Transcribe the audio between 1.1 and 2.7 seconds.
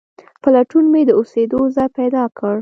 اوسېدو ځای پیدا کړ.